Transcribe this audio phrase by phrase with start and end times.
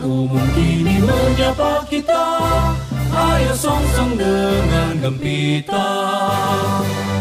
[0.00, 2.24] umum kini menyapa kita
[3.10, 5.88] Ayo song-song dengan gempita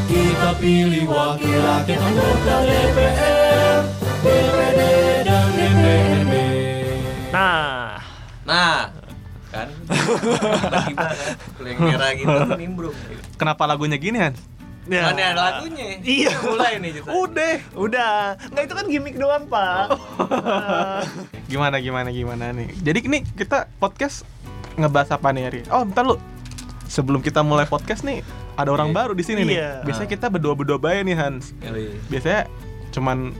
[0.06, 3.80] Kita pilih wakil rakyat anggota DPR
[4.22, 4.80] DPD
[5.26, 6.34] dan DPRD
[7.30, 7.98] Nah,
[8.46, 8.90] Nah,
[9.50, 9.68] kan
[10.98, 11.18] kan?
[11.58, 12.96] Kuling merah gitu nimbrung.
[13.38, 14.34] Kenapa lagunya gini Han?
[14.90, 15.04] Ya.
[15.08, 15.88] Mana ada lagunya?
[16.00, 16.34] Iya.
[16.42, 17.10] Mulai nih kita.
[17.10, 17.54] Udah.
[17.74, 18.16] Udah,
[18.50, 19.94] nggak itu kan gimmick doang pak.
[20.20, 21.02] Eh,
[21.52, 22.70] Gimana gimana gimana nih?
[22.76, 24.26] Jadi ini kita podcast
[24.76, 25.62] ngebahas apa nih Ari?
[25.70, 26.18] Oh, bentar lu.
[26.86, 28.98] Sebelum kita mulai podcast nih, ada orang Iya.
[28.98, 29.56] baru di sini nih.
[29.56, 29.72] Iya.
[29.84, 31.54] Biasanya kita berdua-berdua bae nih Hans.
[31.62, 31.94] Yoi.
[32.08, 32.50] Biasanya
[32.90, 33.32] cuman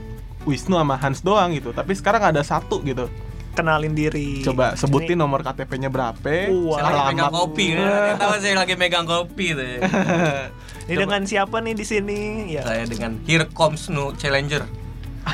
[0.42, 1.70] Wisnu sama Hans doang gitu.
[1.70, 3.10] Tapi sekarang ada satu gitu.
[3.50, 4.46] kenalin diri.
[4.46, 6.22] Coba sebutin Ini- nomor KTP-nya berapa?
[6.70, 6.78] Wah.
[6.80, 8.14] Saya lagi megang kopi kan.
[8.16, 9.66] Tahu saya lagi megang kopi tuh.
[10.90, 12.18] Ini dengan siapa nih di sini?
[12.50, 12.62] Ya.
[12.62, 14.66] Saya dengan Here Comes No Challenger.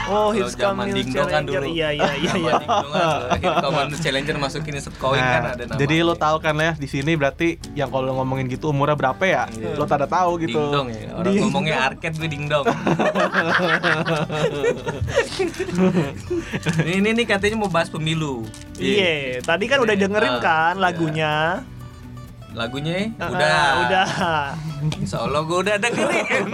[0.05, 1.63] Oh, Kalau hits zaman come new dingdong kan challenger.
[1.63, 1.73] dulu.
[1.73, 2.53] Iya, iya, iya, iya.
[2.59, 5.79] Zaman kan Here Comes Challenger masukin set koin kan Nah, ada nama.
[5.79, 9.45] jadi lo tahu kan ya di sini berarti yang kalau ngomongin gitu umurnya berapa ya?
[9.49, 9.73] Iya.
[9.73, 10.59] Lo tada tahu gitu.
[10.59, 10.99] Dingdong ya.
[11.15, 11.49] Orang Dingdong.
[11.49, 12.67] ngomongnya arcade gue dingdong.
[16.83, 18.45] ini, ini nih katanya mau bahas pemilu.
[18.77, 20.83] Iya, tadi kan udah dengerin Ah, kan iya.
[20.83, 21.35] lagunya.
[22.57, 23.61] Lagunya Ah, udah.
[23.85, 24.07] udah.
[24.97, 26.49] Insya Allah gue udah dengerin.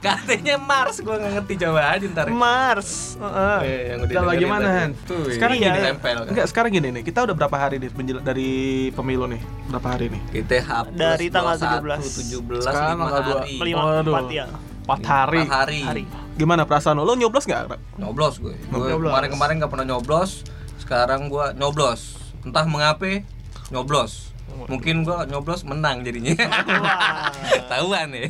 [0.00, 2.26] Katanya Mars gue nggak ngerti coba aja ntar.
[2.28, 3.20] Mars.
[3.20, 3.58] Heeh.
[3.60, 4.68] Eh, yang udah bagaimana.
[4.80, 4.90] Han?
[5.04, 6.28] Tuh, Sekarang iya, gini, tempel kan.
[6.28, 7.02] enggak sekarang gini nih.
[7.02, 8.50] Kita udah berapa hari nih menjel- dari
[8.90, 9.40] pemilu nih?
[9.68, 10.22] Berapa hari nih?
[10.32, 13.36] Kita hapus Dari tanggal 17 Sekarang 17 tanggal 5 dua.
[13.36, 13.54] hari.
[13.60, 14.00] Lima Waduh.
[14.08, 14.46] empat ya.
[14.80, 15.40] Empat hari.
[15.44, 15.80] Empat hari.
[15.82, 16.02] Hari.
[16.34, 17.04] Gimana perasaan lo?
[17.04, 17.76] Lo nyoblos nggak?
[17.96, 18.56] Nyoblos gue.
[18.66, 19.12] Gue Nyoblos.
[19.12, 20.40] kemarin-kemarin gak pernah nyoblos.
[20.80, 22.16] Sekarang gue nyoblos.
[22.40, 23.20] Entah mengapa
[23.68, 24.32] nyoblos.
[24.50, 26.34] Mungkin gue nyoblos menang jadinya.
[26.34, 27.30] Wah.
[27.70, 28.26] Tahuan ya.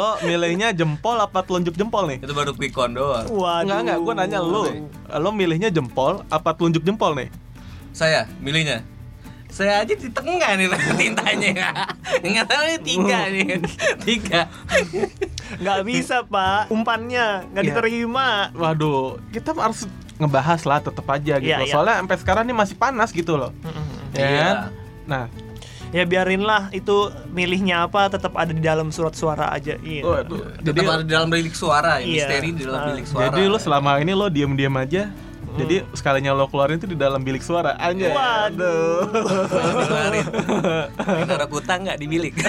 [0.00, 2.18] lo milihnya jempol apa telunjuk jempol nih?
[2.18, 3.28] Itu baru quick count doang.
[3.28, 3.68] Waduh.
[3.68, 4.64] Enggak enggak, gue nanya lo.
[5.12, 7.28] Lo milihnya jempol apa telunjuk jempol nih?
[7.92, 8.80] Saya milihnya.
[9.48, 10.68] Saya aja di tengah nih
[11.00, 11.52] tintanya.
[12.20, 13.46] Enggak tahu nih tiga nih.
[14.04, 14.40] Tiga.
[15.58, 16.68] Nggak bisa pak.
[16.68, 17.72] Umpannya nggak Iya.
[17.72, 18.28] diterima.
[18.52, 19.84] Waduh, kita harus
[20.18, 21.48] ngebahas lah tetap aja gitu.
[21.48, 21.70] Iya, iya.
[21.70, 23.50] Soalnya sampai sekarang nih masih panas gitu loh.
[24.12, 24.38] Ya Iya.
[24.38, 24.56] kan?
[25.06, 25.24] Nah,
[25.88, 29.72] Ya biarinlah itu milihnya apa tetap ada di dalam surat suara aja.
[29.80, 30.04] Iya.
[30.04, 30.44] waduh.
[30.60, 32.12] Jadi Jadi ada di dalam bilik suara ya, Iya.
[32.28, 32.86] misteri di dalam Ah.
[32.92, 33.24] bilik suara.
[33.24, 35.02] jadi lo selama ini lo diem-diem aja.
[35.56, 38.04] Jadi sekalinya lo keluarin itu di dalam bilik suara aja.
[38.04, 39.00] Waduh.
[39.08, 40.26] Dikeluarin.
[41.24, 42.34] Naruh utang nggak di bilik.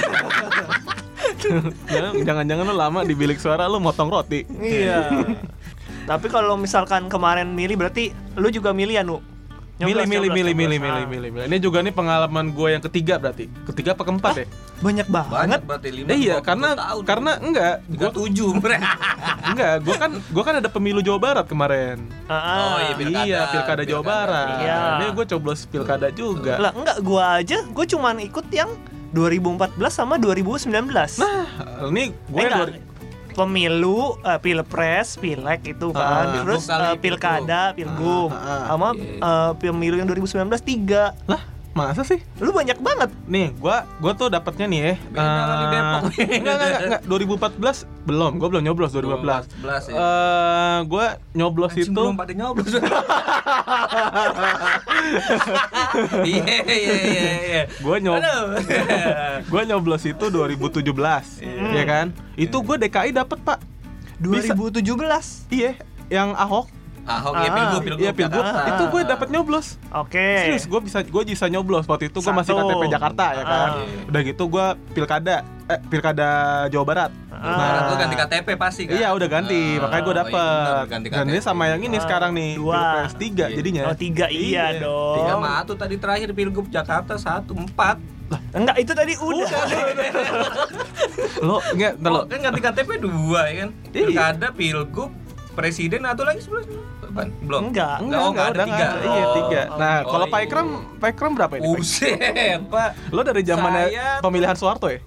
[2.20, 4.44] Jangan-jangan lo lama di bilik suara lo motong roti.
[4.52, 5.00] Iya.
[6.10, 9.22] Tapi kalau misalkan kemarin milih berarti lu juga milih ya, Nu?
[9.80, 11.48] Milih, milih, milih, milih, milih, milih, milih.
[11.48, 13.48] Ini juga nih pengalaman gue yang ketiga berarti.
[13.64, 14.46] Ketiga apa keempat ya?
[14.84, 15.32] Banyak banget.
[15.32, 16.08] Banget berarti lima.
[16.12, 17.04] Eh, iya, 20 karena tahun.
[17.08, 18.50] karena enggak, Gua gue tujuh
[19.56, 22.12] enggak, gue kan gue kan ada pemilu Jawa Barat kemarin.
[22.28, 22.36] Ah.
[22.60, 23.24] Oh, iya, pilkada.
[23.24, 24.04] iya, pilkada Jawa.
[24.04, 24.58] Barat.
[24.60, 24.80] Iya.
[25.00, 26.60] Ini gue coblos pilkada juga.
[26.60, 28.68] Lah enggak gua aja, gua cuman ikut yang
[29.16, 30.76] 2014 sama 2019.
[31.24, 31.48] Nah,
[31.88, 32.89] ini gue Eh.
[33.40, 38.64] Pemilu, eh, pilpres, pilek itu kan, Ah, terus pilgub kali, eh, pilkada, pilgub, Ah, ah,
[38.68, 41.16] sama eh, pemilu yang 2019 tiga.
[41.24, 41.40] lah
[41.78, 42.20] masa sih?
[42.42, 43.10] Lu banyak banget.
[43.30, 44.94] Nih, gua gua tuh dapatnya nih ya.
[45.14, 46.02] Beda kali eh, Depok.
[46.10, 47.02] Enggak, enggak, enggak, enggak.
[47.86, 48.32] 2014 belum.
[48.42, 49.48] Gua belum nyoblos 2014.
[49.64, 49.96] 2014 ya.
[49.96, 51.06] Eh, gua
[51.38, 52.74] nyoblos Anjing, itu belum pada nyoblos.
[56.22, 57.64] Iya iya iya iya.
[57.82, 58.22] gua nyob
[59.52, 60.86] gua nyoblos itu 2017.
[61.74, 62.14] ya kan?
[62.36, 63.60] Itu gua DKI dapat, Pak.
[64.20, 64.54] Bisa.
[64.54, 65.50] 2017.
[65.50, 65.72] Iya,
[66.12, 66.79] yang Ahok.
[67.10, 68.00] Ahok Ah, ya pilgub pilgub.
[68.00, 68.38] Iya, pilgub.
[68.40, 68.70] Jakarta.
[68.70, 69.68] Itu gue dapat nyoblos.
[69.92, 70.28] Oke.
[70.40, 72.54] Serius, gue bisa gue bisa nyoblos waktu itu gue masih.
[72.54, 73.70] KTP Jakarta ya kan.
[73.76, 74.06] Ah.
[74.06, 76.30] Udah gitu gue pilkada eh pilkada
[76.68, 77.12] Jawa Barat.
[77.32, 77.50] Ah.
[77.50, 78.94] Nah, itu ganti KTP pasti kan?
[78.96, 80.84] Iya udah ganti, Ah, makanya gue oh, iya dapet.
[80.88, 81.46] ganti Dan ini KTP.
[81.46, 82.74] sama yang ini Ah, sekarang nih, dua.
[82.76, 83.56] Pilpres tiga Iya.
[83.56, 83.84] jadinya.
[83.84, 84.82] Oh tiga iya, Iya.
[84.82, 85.16] dong.
[85.18, 87.98] Tiga mah tuh tadi terakhir pilgub Jakarta satu empat.
[88.52, 89.62] Enggak itu tadi udah.
[91.40, 92.20] Lo enggak, ntar lo.
[92.20, 93.70] Oh, kan ganti KTP dua ya kan?
[93.88, 94.06] Iya.
[94.06, 95.10] Pilkada, pilgub,
[95.60, 96.64] presiden atau lagi sebelah
[97.02, 97.30] Apaan?
[97.42, 97.62] belum?
[97.68, 97.98] Enggak.
[98.00, 98.86] Enggak, oh, enggak, nggak ada udah tiga.
[98.86, 99.00] ada.
[99.02, 99.34] Iya, Oh.
[99.36, 99.62] tiga.
[99.74, 100.46] Nah, Oh, kalau Pak iya.
[100.46, 101.62] Ikram, Pak Ikram berapa ini?
[101.62, 101.70] Pak?
[101.74, 102.18] Buset,
[102.66, 102.90] Pak.
[103.10, 105.00] Lo dari zamannya Saya- pemilihan Soeharto ya?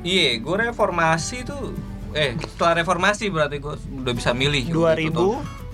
[0.00, 1.74] Iya, gue reformasi tuh
[2.10, 5.26] eh setelah reformasi berarti gue udah bisa milih 2000 gitu.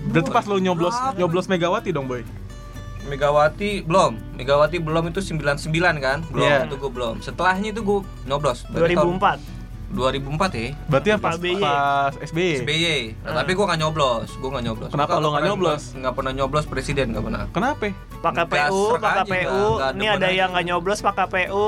[0.05, 2.25] Berarti pas lo nyoblos nyoblos Megawati dong, Boy.
[3.05, 6.65] Megawati belum Megawati belum itu 99 kan belum Iya.
[6.65, 9.17] itu gue belum setelahnya itu gue nyoblos Berarti tahun
[9.91, 10.49] 2004.
[10.49, 10.67] 2004 ya.
[10.87, 11.53] Berarti yang pas, Pak BY.
[11.57, 12.51] pas SBY.
[12.59, 12.87] SBY.
[13.21, 14.89] Nah, tapi gua nggak nyoblos, gua nggak nyoblos.
[14.89, 15.81] Kenapa Gua lo nggak pernah- nyoblos?
[15.93, 17.41] Nggak pernah nyoblos presiden, nggak pernah.
[17.51, 17.87] Kenapa?
[18.15, 19.63] Pak KPU, Pak KPU.
[19.93, 21.67] Ini ada yang nggak nyoblos Pak KPU.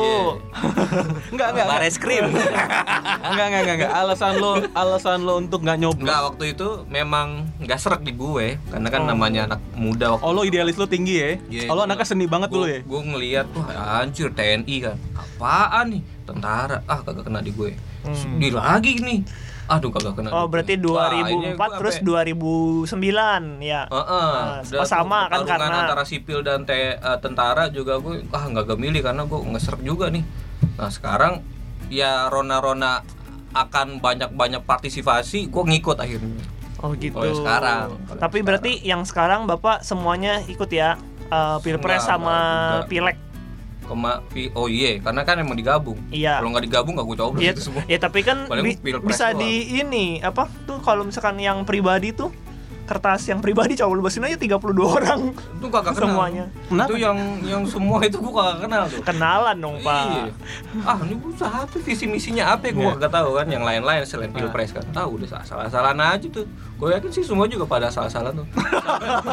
[1.29, 1.67] Enggak, enggak.
[1.67, 2.25] Bares krim.
[3.27, 3.91] Enggak, enggak, enggak, enggak.
[3.93, 6.01] Alasan lo, alasan lo untuk nggak nyoblos.
[6.01, 7.27] Enggak, waktu itu memang
[7.59, 11.15] nggak serak di gue karena kan namanya anak muda waktu Oh, lo idealis lo tinggi
[11.15, 11.29] ya?
[11.47, 11.87] Iya, oh, lo iya.
[11.87, 12.79] anaknya seni banget dulu ya?
[12.81, 14.95] Gue ngeliat wah anjir TNI kan.
[15.13, 16.01] Apaan nih?
[16.23, 16.77] Tentara.
[16.85, 17.71] Ah kagak kena di gue.
[18.05, 18.37] Hmm.
[18.37, 19.19] Di lagi nih.
[19.67, 20.31] Aduh kagak kena.
[20.31, 20.87] Oh, berarti gue.
[20.87, 23.81] Wah, ini 2004 gue terus sampai- 2009 ya.
[23.85, 24.31] Heeh.
[24.31, 28.47] Nah, Udah oh, sama kan karena- antara sipil dan te- eh, tentara juga gue ah
[28.47, 30.23] nggak gak milih karena gue ngeserk juga nih.
[30.79, 31.43] Nah sekarang
[31.87, 33.03] ya rona-rona
[33.51, 36.43] akan banyak-banyak partisipasi, gue ngikut akhirnya.
[36.79, 37.17] Oh gitu.
[37.17, 37.87] Oh, ya sekarang.
[38.07, 38.45] Tapi sekarang.
[38.45, 40.95] berarti yang sekarang Bapak semuanya ikut ya
[41.27, 42.87] eh, Pilpres Enggak, sama enggak, enggak.
[42.87, 43.17] Pileg.
[43.79, 45.95] Kema pi- oh iya, karena kan emang digabung.
[46.09, 46.39] Iya.
[46.39, 47.83] Kalau nggak digabung nggak gue coblos Iya, itu semua.
[47.85, 49.39] ya tapi kan bi- bisa doang.
[49.39, 52.33] di ini apa tuh kalau misalkan yang pribadi tuh
[52.87, 56.07] kertas yang pribadi coblosin aja 32 orang Itu kagak kenal.
[56.07, 56.45] semuanya.
[56.71, 56.87] Kenapa?
[56.87, 59.01] Itu yang yang semua itu gue kagak kenal tuh.
[59.03, 60.03] Kenalan dong, Pak.
[60.07, 60.23] Iya.
[60.81, 62.95] Ah, ini gue apa visi misinya apa gue Iya.
[62.95, 64.87] kagak tahu kan yang lain-lain selain pilpres kan.
[64.89, 66.47] Tahu udah salah-salahan aja tuh.
[66.79, 68.47] Gue yakin sih semua juga pada salah-salah tuh.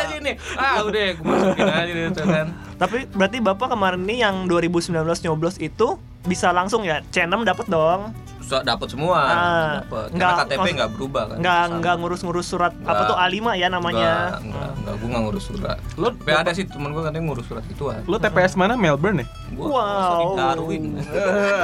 [0.00, 0.34] aja nih.
[0.56, 2.46] Ah, udah gue masukin aja gitu kan.
[2.74, 8.16] Tapi berarti Bapak kemarin nih yang 2019 nyoblos itu bisa langsung ya C6 dapat dong.
[8.44, 10.12] So, dapat semua, Ah, dapat.
[10.12, 11.36] enggak, Karena KTP nggak berubah kan.
[11.40, 13.08] Nggak nggak ngurus-ngurus surat apa Nggak.
[13.08, 14.10] tuh A5 ya namanya.
[14.36, 15.78] Enggak, enggak, enggak, gue nggak ngurus surat.
[15.96, 18.04] Lo- Tapi ada sih temen gue katanya ngurus surat ituan.
[18.04, 18.74] Lo TPS mana?
[18.74, 19.26] Melbourne ya?
[19.50, 20.28] Gua Wow.
[20.36, 20.84] Darwin.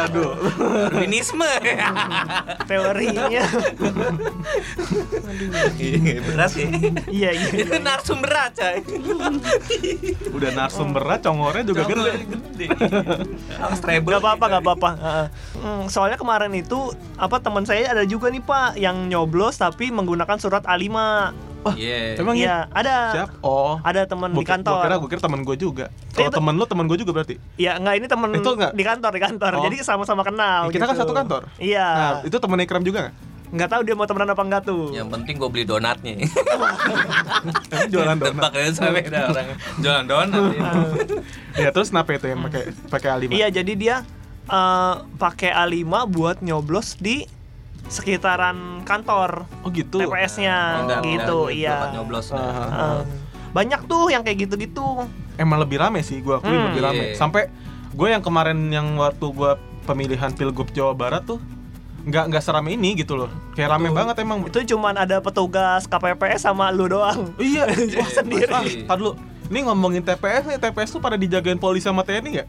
[0.00, 0.32] Aduh.
[0.88, 1.50] Darwinisme.
[2.64, 3.26] Teorinya.
[5.30, 6.68] Berat ya.
[7.10, 7.48] iya iya.
[7.64, 8.66] Itu narasumber aja.
[10.36, 12.12] Udah narsumbernya congornya juga gede.
[12.26, 12.66] gede.
[13.62, 14.10] Harus treble.
[14.16, 14.90] Gak apa-apa, gak apa-apa.
[14.98, 15.26] Heeh.
[15.60, 20.36] Hmm, soalnya kemarin itu apa teman saya ada juga nih Pak yang nyoblos tapi menggunakan
[20.40, 20.88] surat A5.
[21.76, 22.16] Iya.
[22.16, 22.44] Emang iya?
[22.44, 22.96] Iya, ada.
[23.12, 23.30] Siap.
[23.44, 23.76] Oh.
[23.84, 24.80] Ada teman di kantor.
[24.80, 25.86] Gua kira, gua kira temen gue juga.
[26.16, 27.36] Kalau Itu- temen lo, temen gue juga berarti.
[27.60, 28.72] Iya, enggak ini teman Itu nggak?
[28.72, 29.52] di kantor, di kantor.
[29.60, 29.64] Oh.
[29.68, 31.02] Jadi sama-sama kenal kita kan gitu.
[31.04, 31.42] satu kantor.
[31.60, 31.86] Iya.
[31.92, 33.14] Nah, itu temen Ikram juga nggak?
[33.50, 34.90] Nggak tahu dia mau temenan apa enggak tuh.
[34.90, 36.14] Yang penting gue beli donatnya.
[37.92, 38.50] Jualan donat.
[38.52, 40.42] Ya sampai ada orang jualan donat.
[40.54, 40.70] ya.
[41.58, 43.30] ya terus kenapa itu yang pakai pakai A5?
[43.32, 43.96] Iya, jadi dia
[44.46, 47.26] eh, pakai A5 buat nyoblos di
[47.90, 49.98] sekitaran kantor Oh gitu.
[49.98, 51.76] TPS-nya Pindah- gitu, pindah iya.
[51.90, 52.30] nyoblos.
[52.30, 52.38] Ah.
[52.38, 53.02] Eh,
[53.50, 55.10] banyak tuh yang kayak gitu-gitu.
[55.34, 56.66] Emang lebih rame sih, gua akuin Hmm.
[56.70, 57.04] lebih rame.
[57.10, 57.18] Iya.
[57.18, 57.50] Sampai
[57.90, 61.42] gue yang kemarin yang waktu gua pemilihan pilgub Jawa Barat tuh
[62.06, 63.28] nggak nggak serame ini gitu loh.
[63.52, 63.96] Kayak rame Betul.
[63.96, 64.38] banget emang.
[64.48, 67.28] Itu cuman ada petugas KPPS sama lu doang.
[67.36, 67.68] Iya,
[68.00, 68.52] Wah, sendiri.
[68.52, 69.16] Ah, tar dulu.
[69.50, 72.48] Ini ngomongin TPS nih, TPS tuh pada dijagain polisi sama TNI nggak?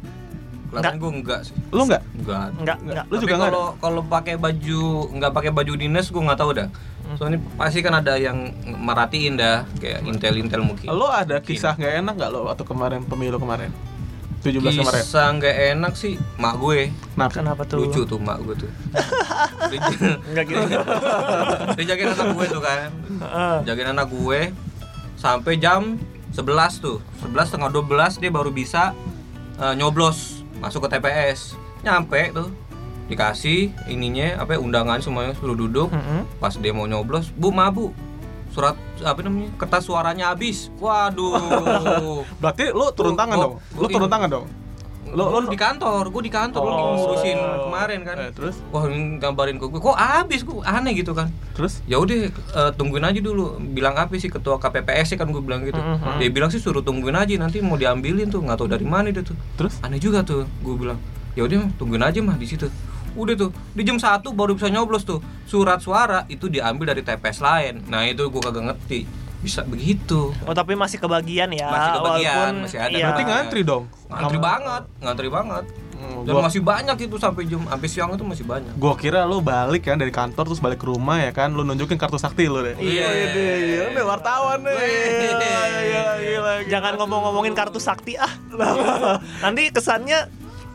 [0.71, 1.55] Kelihatannya gue enggak sih.
[1.73, 2.03] Lu nggak?
[2.23, 2.47] Enggak.
[2.61, 3.05] Enggak, enggak.
[3.09, 3.51] Lu Tapi juga nggak ada?
[3.51, 4.81] kalau kalau pakai baju
[5.11, 6.67] nggak pakai baju dinas gue nggak tahu dah.
[6.71, 7.15] Hmm.
[7.19, 10.87] Soalnya pasti kan ada yang merhatiin dah kayak intel intel mungkin.
[10.87, 13.73] Lo ada kisah nggak enak nggak lo waktu kemarin pemilu kemarin?
[14.41, 15.01] 17 kemarin.
[15.05, 16.89] Kisah nggak enak sih mak gue.
[17.13, 17.33] Kenapa?
[17.37, 17.77] Kenapa tuh?
[17.85, 18.71] Lucu tuh mak gue tuh.
[20.29, 20.65] Enggak gitu.
[21.77, 22.89] Dia jagain anak gue tuh kan.
[23.21, 23.55] Heeh.
[23.69, 24.49] Jagain anak gue
[25.15, 26.01] sampai jam
[26.33, 26.41] 11
[26.81, 26.97] tuh.
[27.21, 28.97] 11 setengah 12 dia baru bisa
[29.61, 31.53] eh, nyoblos masuk ke TPS.
[31.85, 32.49] Nyampe tuh
[33.11, 35.91] dikasih ininya apa ya, undangan semuanya suruh duduk.
[35.91, 36.23] Mm-mm.
[36.39, 37.91] Pas dia mau nyoblos, "Bu, ma, Bu.
[38.51, 39.49] Surat apa namanya?
[39.55, 42.23] Kertas suaranya habis." Waduh.
[42.41, 43.53] Berarti lo turun tangan dong.
[43.73, 44.45] Lo turun tangan dong.
[45.01, 46.79] Lo Lo lo di kantor, gue di kantor lo Oh.
[46.95, 48.15] ngurusin kemarin kan.
[48.17, 51.27] Eh, terus Wah, ini gambarin ke gue, kok habis gue aneh gitu kan.
[51.51, 53.59] terus Ya udah eh, tungguin aja dulu.
[53.59, 55.75] Bilang apa sih ketua KPPS sih kan gue bilang gitu.
[55.75, 56.15] Mhm.
[56.15, 59.19] Dia bilang sih suruh tungguin aja nanti mau diambilin tuh nggak tahu dari mana dia
[59.21, 59.35] tuh.
[59.57, 60.95] terus Aneh juga tuh gue bilang.
[61.33, 62.71] Ya udah tungguin aja mah di situ.
[63.13, 65.19] Udah tuh di jam 1 baru bisa nyoblos tuh.
[65.43, 67.83] Surat suara itu diambil dari TPS lain.
[67.85, 69.03] Nah, itu gue kagak ngerti.
[69.41, 70.31] Bisa begitu.
[70.45, 71.67] Oh, tapi masih kebagian ya.
[71.67, 72.93] Masih kebagian, walaupun masih ada.
[72.93, 73.05] iya.
[73.09, 73.83] berarti ngantri dong.
[74.05, 75.65] Ngantri banget, ngantri banget.
[76.01, 78.73] Hmm, Dan gua- masih banyak itu sampai jam sampai siang itu masih banyak.
[78.73, 81.93] Gua kira lu balik kan dari kantor terus balik ke rumah ya kan lu nunjukin
[81.93, 82.73] kartu sakti lu deh.
[82.73, 83.05] Iya.
[83.05, 84.73] iya, iya, nih wartawan nih.
[84.73, 84.89] Wih.
[85.21, 86.53] Gila, gila, gila.
[86.69, 88.33] Jangan ngomong-ngomongin kartu sakti ah.
[89.45, 90.25] Nanti kesannya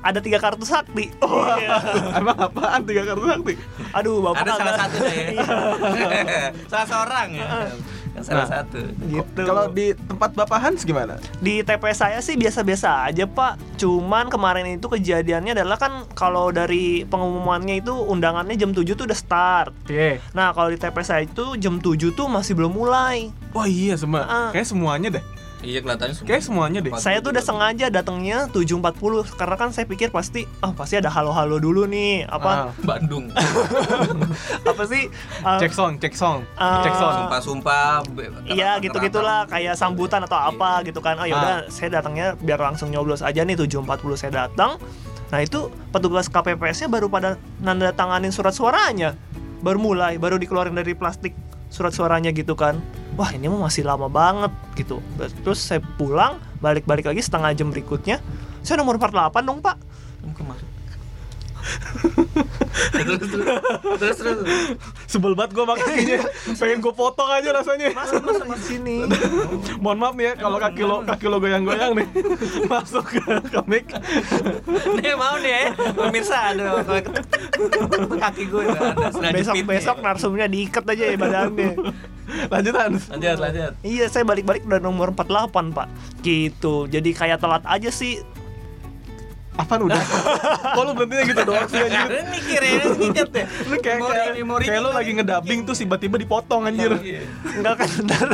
[0.06, 1.10] ada tiga kartu sakti.
[1.10, 1.76] Iya.
[2.20, 3.54] Emang apaan tiga kartu sakti?
[3.92, 5.44] Aduh, bapak Ada salah satu deh ya.
[6.70, 7.46] Salah seorang ya.
[8.16, 8.48] Salah Nah.
[8.48, 8.80] satu.
[9.04, 9.42] gitu.
[9.42, 11.20] Kalau di tempat Bapak Hans gimana?
[11.36, 17.04] di TPS saya sih biasa-biasa aja pak cuman kemarin itu kejadiannya adalah kan kalau dari
[17.04, 20.16] pengumumannya itu undangannya jam 7 tuh udah start Iya.
[20.32, 24.20] nah kalau di TPS saya itu jam 7 tuh masih belum mulai Wah iya semua.
[24.22, 24.48] Ah.
[24.50, 25.24] Kayak semuanya deh.
[25.66, 26.28] Iya kelihatannya semua.
[26.28, 26.90] Kayak semuanya deh.
[26.96, 28.86] Saya tuh udah sengaja datangnya 7.40
[29.34, 32.70] karena kan saya pikir pasti oh pasti ada halo-halo dulu nih apa Ah.
[32.80, 33.34] Bandung.
[34.70, 35.10] apa sih
[35.42, 36.80] uh, Cek song, cek song, Ah.
[36.80, 37.12] cek song.
[37.18, 38.06] Sumpah-sumpah.
[38.46, 41.18] Iya ngeraba- gitu gitulah kayak sambutan atau apa gitu kan.
[41.18, 43.82] Oh ya udah saya datangnya biar langsung nyoblos aja nih 7.40
[44.16, 44.78] saya datang.
[45.26, 45.58] Nah itu
[45.90, 49.18] petugas KPPS-nya baru pada nanda tanganin surat suaranya.
[49.58, 51.34] Baru mulai, baru dikeluarin dari plastik
[51.66, 52.78] surat suaranya gitu kan.
[53.16, 55.00] Wah ini mah masih lama banget gitu.
[55.40, 58.20] Terus saya pulang, balik-balik lagi setengah jam berikutnya.
[58.60, 59.80] Saya nomor 48 dong pak.
[62.92, 63.30] Terus terus
[63.98, 64.38] terus terus.
[65.06, 66.18] Sebel banget gue makanya
[66.56, 67.88] pengen gue potong aja rasanya.
[67.94, 68.96] Masuk masuk di sini.
[69.80, 72.08] Mohon maaf nih ya kalau kaki lo kaki lo goyang-goyang nih
[72.72, 73.86] masuk ke, mic.
[75.00, 76.84] Nih mau nih ya, pemirsa aduh
[78.20, 78.62] kaki gue
[79.32, 79.64] Besok fitnya.
[79.66, 81.70] besok narsumnya diikat aja ya badannya.
[82.50, 82.90] Lanjutan.
[82.98, 83.72] Lanjut lanjut.
[83.86, 85.88] Iya, saya balik-balik udah nomor 48, Pak.
[86.26, 86.90] Gitu.
[86.90, 88.18] Jadi kayak telat aja sih.
[89.56, 90.02] Apaan udah?
[90.76, 92.08] Kok lu berhentinya gitu doang sih anjir?
[92.12, 93.46] Lu mikir ya, nginget ya.
[93.64, 94.30] Lu kayak kayak,
[94.68, 96.92] kayak lu lagi ngedabing tuh tiba-tiba dipotong anjir.
[97.00, 97.24] Iya.
[97.56, 98.28] Enggak kan ntar,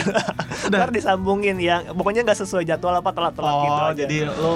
[0.66, 1.86] ntar disambungin ya.
[1.94, 4.52] Pokoknya nggak sesuai jadwal apa telat-telat gitu Oh, jadi lu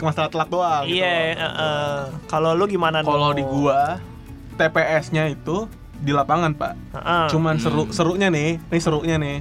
[0.00, 0.84] masalah telat doang.
[0.84, 1.00] gitu.
[1.00, 2.00] Iya, eh, eh.
[2.28, 3.96] kalau lu gimana Kalau di gua
[4.56, 5.64] TPS-nya itu
[5.96, 6.72] di lapangan, Pak.
[6.96, 7.24] Heeh.
[7.32, 9.40] Cuman seru serunya nih, nih serunya nih.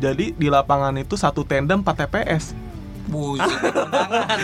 [0.00, 2.63] Jadi di lapangan itu satu tenda 4 TPS.
[3.04, 3.44] Buset,
[3.84, 4.38] undangan.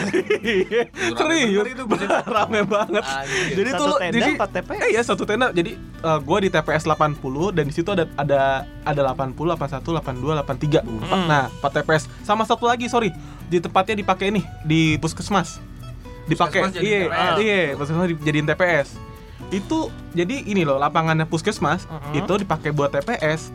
[1.17, 1.85] Serius itu,
[2.26, 3.02] rame banget.
[3.02, 3.57] Anjir.
[3.57, 4.79] Jadi Satu tuh tenda, jadi, empat TPS?
[4.79, 5.47] Eh iya satu tenda.
[5.50, 7.17] Jadi eh, gua di TPS 80
[7.50, 8.40] dan di situ ada ada
[8.83, 10.85] ada 80, 81, 82, 83.
[10.85, 11.26] Hmm.
[11.26, 12.05] Nah, 4 TPS.
[12.21, 13.11] Sama satu lagi, sorry.
[13.47, 15.57] Di tempatnya dipakai nih di puskesmas.
[16.26, 16.61] Dipakai.
[16.62, 17.00] Puskesmas jadi Iya,
[17.40, 18.88] iya, puskesmas dijadiin TPS.
[19.50, 22.12] Itu jadi ini loh, lapangannya puskesmas Mhm.
[22.19, 23.50] itu dipakai buat TPS.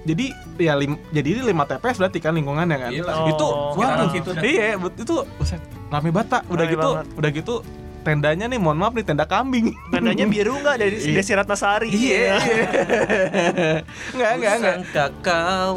[0.00, 2.90] Jadi ya lim, jadi ini 5 TPS berarti kan lingkungannya kan.
[2.90, 3.28] Iya lah.
[3.28, 3.74] Itu Oh.
[3.74, 4.30] waduh, situ.
[4.34, 6.46] Iya, itu buset, rame Pak.
[6.46, 7.06] Udah Rame gitu, banget.
[7.14, 7.54] udah gitu
[8.00, 9.76] tendanya nih mohon maaf nih tenda kambing.
[9.90, 11.20] Tandanya biru nggak dari Iya.
[11.20, 11.88] Desi Ratnasari?
[11.90, 12.32] Iya.
[14.16, 14.74] Enggak, enggak, enggak.
[14.80, 15.72] Sangka kau.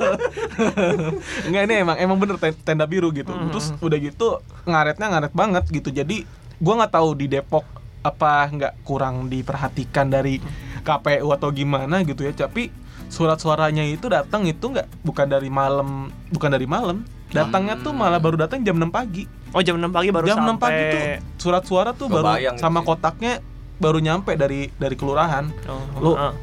[1.48, 3.32] Enggak ini emang emang bener ten- tenda biru gitu.
[3.32, 3.50] Mhm.
[3.50, 4.28] Terus udah gitu
[4.64, 5.88] ngaretnya ngaret banget gitu.
[5.88, 6.28] Jadi
[6.58, 7.64] gua nggak tahu di Depok
[8.00, 10.40] apa nggak kurang diperhatikan dari
[10.82, 12.32] KPU atau gimana gitu ya.
[12.32, 12.68] Tapi
[13.10, 17.02] surat suaranya itu datang itu nggak bukan dari malam, bukan dari malam.
[17.30, 19.26] Datangnya tuh malah baru datang jam 6 pagi.
[19.54, 20.54] Oh jam 6 pagi baru jam sampai.
[20.54, 21.02] 6 pagi tuh
[21.38, 22.86] surat suara tuh baru sama sih.
[22.86, 23.32] kotaknya
[23.78, 25.46] baru nyampe dari dari kelurahan.
[25.66, 26.34] Oh, Lu ah.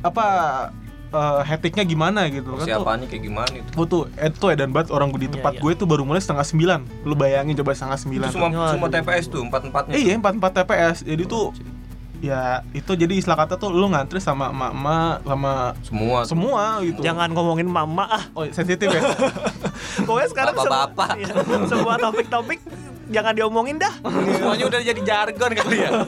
[0.00, 0.26] apa
[1.10, 2.86] eh hektiknya gimana gitu kan tuh.
[3.10, 3.70] Kayak gimana itu?
[3.74, 5.62] Gue tuh, eh, tuh edan banget orang gue di Iya, tempat iya.
[5.66, 8.70] gue tuh baru mulai setengah sembilan Lu bayangin coba setengah Itu sembilan semua Waduh.
[8.70, 9.92] semua TPS tuh, empat-empatnya.
[9.98, 11.50] Eh, Iya, empat-empat TPS Jadi tuh,
[12.20, 16.18] ya itu jadi istilah kata tuh lu ngantri sama emak-emak Sama Semua.
[16.22, 18.24] semua gitu Jangan ngomongin mama ah.
[18.32, 19.00] Oh sensitif ya?
[20.06, 21.10] Pokoknya sekarang se- Bapak-bapak.
[21.16, 21.32] iya,
[21.66, 22.60] semua topik-topik
[23.10, 23.90] jangan diomongin dah.
[24.36, 25.90] Semuanya udah jadi jargon kali ya.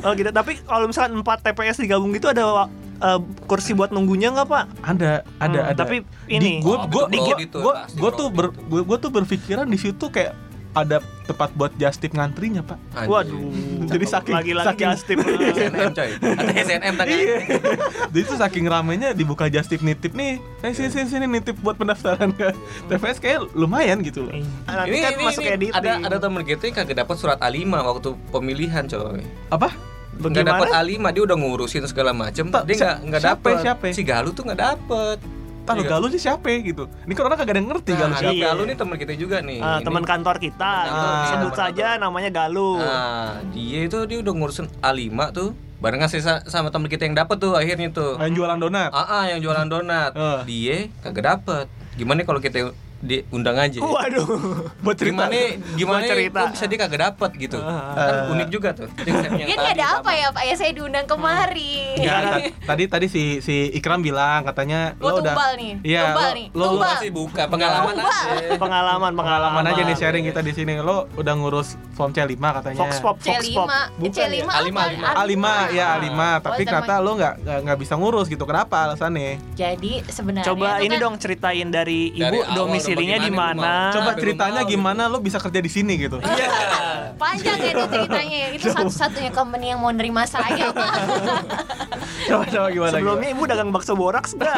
[0.00, 0.30] Oh gitu.
[0.30, 4.64] Tapi kalau misalkan 4 TPS digabung gitu ada uh, kursi buat nunggunya nggak pak?
[4.82, 7.58] ada, ada, Hmm, ada tapi ini- gue gue gue gitu,
[7.94, 10.32] gue tuh ber, gue, gue tuh berpikiran di situ kayak
[10.72, 13.10] ada tempat buat justip ngantrinya pak Anjir.
[13.10, 13.42] Waduh.
[13.86, 15.16] Jadi saking- lagi-lagi saking- justip.
[15.18, 16.10] SNM coy.
[16.16, 17.12] Ada SNM tadi.
[17.12, 17.36] Iya.
[18.12, 20.38] Jadi tuh saking ramenya dibuka justip nitip nih.
[20.60, 22.54] Eh sini sini sini nitip buat pendaftaran ke
[22.86, 24.34] TPS kayak lumayan gitu loh.
[24.64, 25.74] Nanti Ini, kan ini, masuk ini editing.
[25.76, 29.22] ada ada temen kita yang kagak dapat surat A5 waktu pemilihan coy.
[29.48, 29.74] Apa?
[30.12, 30.60] Bagaimana?
[30.60, 33.84] dapat A5 dia udah ngurusin segala macem Tak, dia nggak nggak siapa, dapet siapa?
[33.90, 35.18] si Galuh tuh nggak dapet
[35.60, 35.88] Tahu Iya.
[35.88, 36.84] galuh sih siapa gitu.
[37.04, 38.34] Ini kan orang kagak ada yang ngerti nah, galuh siapa.
[38.34, 38.46] Iya.
[38.48, 41.08] Galuh nih teman kita juga nih Ah, Ini- teman kantor kita, Teman gitu.
[41.28, 42.02] sebut teman saja kantor.
[42.02, 42.78] namanya Galuh.
[42.78, 45.48] Nah, dia itu dia udah ngurusin A5 tuh
[45.78, 48.16] barengan sih sa- sama temen kita yang dapet tuh akhirnya tuh.
[48.16, 48.90] Main jualan donat.
[48.90, 50.12] Ah, ah, yang jualan donat.
[50.12, 50.40] Eh.
[50.44, 51.66] Dia kagak dapet.
[51.94, 53.80] Gimana kalau kita diundang aja?
[53.80, 54.26] Waduh.
[54.78, 55.26] Buat cerita.
[55.26, 55.36] Gimana
[55.74, 56.40] gimana cerita.
[56.42, 57.58] kok bisa dia kagak dapet gitu.
[57.58, 57.92] Ah.
[57.94, 58.88] Kan unik juga tuh.
[59.00, 61.96] Ini tadi ada apa ya Pak ya saya diundang kemari.
[61.96, 65.72] Enggak, ta- tadi tadi si si Ikram bilang katanya Oh, lo udah tumbal nih.
[65.82, 66.46] Iya, Tumbal lo- nih.
[66.50, 66.94] lo- Tumbal.
[66.98, 68.12] sih buka pengalaman Tumbal.
[68.12, 68.56] aja.
[68.56, 70.72] Pengalaman, pengalaman aja nih sharing kita di sini.
[70.78, 72.78] Lo udah ngurus form C5 katanya.
[72.78, 73.68] Fox Pop, Fox C5, Pop.
[74.02, 74.60] C5 A5, apa?
[74.60, 74.78] A5.
[75.16, 78.44] A5 ya A5, tapi kata lo nggak nggak nggak bisa ngurus gitu.
[78.44, 79.40] Kenapa alasannya?
[79.54, 83.72] Jadi sebenarnya Coba ini kan- dong ceritain dari ibu awal domisilinya di mana.
[83.90, 86.18] Coba ceritanya gimana lo bisa kerja di sini gitu.
[86.20, 86.48] Iya.
[87.16, 88.48] panjang ya itu ceritanya ya.
[88.50, 90.92] Itu satu-satunya company yang mau nerima saya, Pak.
[92.22, 92.92] coba coba gimana?
[92.92, 94.56] Sebelumnya ibu dagang bakso boraks enggak?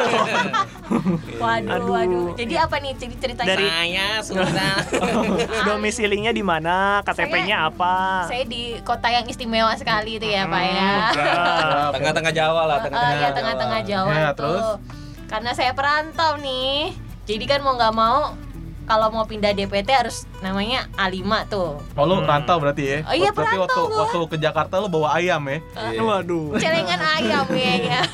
[1.36, 1.90] Waduh, Aduh.
[1.90, 2.26] waduh.
[2.34, 3.48] Jadi apa nih jadi ceritanya?
[3.48, 4.46] Dari- Saya sudah.
[5.66, 7.00] domisilinya di mana?
[7.02, 8.26] KTP-nya apa?
[8.26, 10.90] Saya di kota yang istimewa sekali itu ya, Pak ya.
[11.12, 14.64] Ah, Tengah-tengah Jawa lah, Oh, tengah-tengah ya tengah-tengah Jawa Ya, terus?
[15.26, 16.92] Karena saya perantau nih.
[17.22, 18.34] Jadi kan mau nggak mau
[18.82, 21.78] kalau mau pindah DPT harus namanya A5 tuh.
[21.94, 22.26] Oh lu Hmm.
[22.26, 22.98] rantau berarti ya?
[23.06, 23.98] Oh iya, berarti waktu, gua.
[24.04, 25.58] waktu ke Jakarta lu bawa ayam ya?
[25.88, 26.02] Iya.
[26.02, 26.58] Waduh.
[26.58, 28.00] Celengan ayam kayaknya.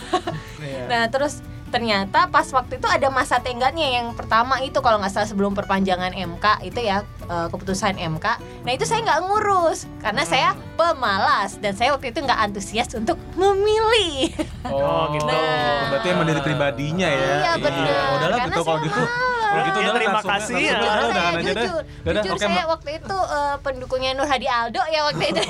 [0.58, 0.90] Iya.
[0.90, 5.28] Nah terus ternyata pas waktu itu ada masa tenggatnya yang pertama itu kalau nggak salah
[5.28, 8.26] sebelum perpanjangan MK itu ya eh, keputusan MK.
[8.64, 13.20] Nah itu saya nggak ngurus karena saya pemalas dan saya waktu itu nggak antusias untuk
[13.36, 14.32] memilih.
[14.68, 15.24] Oh, gitu.
[15.24, 15.88] Nah.
[15.94, 17.30] Berarti emang dari pribadinya ya?
[17.40, 17.86] Iya, benar.
[18.20, 19.00] Udahlah Karena gitu kalau saya gitu.
[19.00, 19.27] malas.
[19.48, 20.78] Kalau gitu Ya, udah terima langsung, kasih langsung ya.
[20.78, 21.68] aja, deh.
[22.04, 25.42] Udah, jujur oke, saya waktu itu eh, pendukungnya Nur Hadi Aldo ya waktu itu.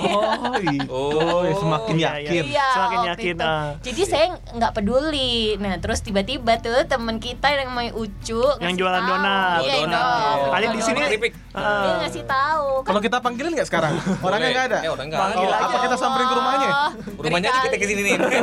[0.88, 1.10] Oh.
[1.10, 1.42] Oh.
[1.50, 2.42] semakin Iya, yakin.
[2.48, 3.66] Iya, Semakin waktu yakin, ah.
[3.80, 5.34] Jadi saya nggak peduli.
[5.56, 9.10] Nah, terus tiba-tiba tuh temen kita yang namanya Ucu Yang jualan tahu.
[9.10, 9.58] donat.
[9.58, 10.38] Iya, Oh, donat, dong.
[10.38, 10.48] iya.
[10.48, 11.32] Kali di sini Keripik.
[11.34, 11.96] dia Ah.
[12.00, 12.66] ngasih tahu.
[12.78, 13.92] Kan Kalau kita panggilin nggak sekarang?
[14.26, 14.78] Orangnya nggak ada.
[14.78, 15.56] Eh, orang nggak Panggil ada.
[15.56, 16.70] Oh, apa kita samperin ke rumahnya?
[17.18, 18.14] Rumahnya kita ngeri ke sini nih.
[18.14, 18.36] kali.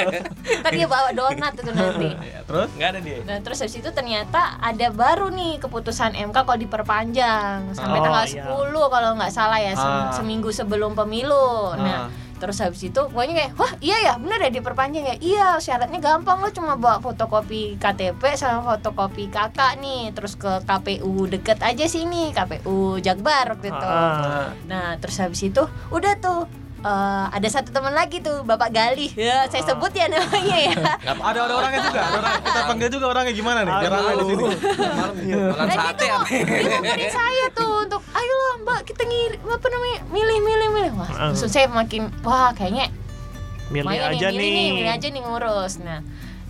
[0.64, 2.08] Kan dia bawa donat itu nanti.
[2.40, 2.68] Terus?
[2.72, 3.18] Nggak ada dia.
[3.22, 8.26] Nah terus habis itu ternyata ada baru nih keputusan MK kalau diperpanjang sampai Oh, tanggal
[8.26, 8.44] iya.
[8.44, 10.12] 10 kalau nggak salah ya Ah.
[10.12, 11.72] seminggu sebelum pemilu.
[11.74, 12.08] Nah Ah.
[12.36, 16.40] terus habis itu pokoknya kayak wah iya ya bener ya diperpanjang ya iya syaratnya gampang
[16.40, 22.32] lo cuma bawa fotokopi KTP sama fotokopi kakak nih terus ke KPU deket aja sini
[22.32, 23.84] KPU Jakbar waktu itu.
[23.86, 24.56] Ah.
[24.64, 26.48] Nah terus habis itu udah tuh
[26.82, 30.74] eh, ada satu teman lagi tuh Bapak Galih ya saya sebut ya namanya ya.
[31.12, 32.00] Ada ada orangnya juga.
[32.00, 33.72] Ada orang, kita panggil juga orangnya gimana nih?
[33.74, 34.42] Biar ramai di sini.
[34.42, 35.16] Malam malam
[35.60, 36.26] Dan sate itu apa?
[36.26, 41.10] dia ngomongin saya tuh untuk ayolah mbak kita ngirim apa namanya milih milih milih wah
[41.10, 41.28] Ah.
[41.30, 42.88] maksud saya makin wah kayaknya
[43.68, 46.00] Milih aja nih, milih nih milih aja nih ngurus nah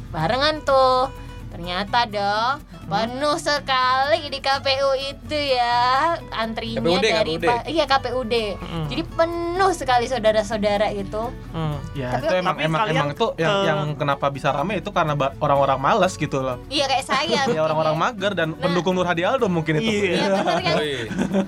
[0.09, 1.11] barengan tuh
[1.49, 2.55] ternyata dong
[2.91, 7.47] penuh sekali di KPU itu ya antrinya KPUD, dari KPUD.
[7.47, 8.87] pa- iya KPUD Mm.
[8.91, 11.79] jadi penuh sekali saudara-saudara itu Hmm.
[11.91, 14.75] Ya, Tapi- itu emang tapi emang kalian emang itu yang ke- yang kenapa bisa rame
[14.77, 16.59] itu karena orang-orang malas gitu loh.
[16.67, 18.01] iya kayak saya Ya mungkin orang-orang ya.
[18.01, 18.59] mager dan Nah.
[18.61, 19.87] pendukung Nur Hadi Aldo mungkin itu.
[19.87, 20.11] Iya.
[20.13, 21.03] Iya bener kan Oh, iya.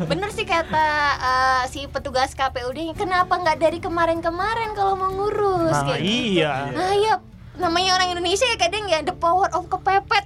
[0.05, 5.87] Bener sih kata uh, si petugas KPUD Kenapa nggak dari kemarin-kemarin kalau mau ngurus Nah,
[5.89, 6.39] kayak gitu.
[6.39, 6.53] iya.
[6.71, 7.15] Nah iya
[7.55, 9.69] namanya orang Indonesia ya kadang ya the power of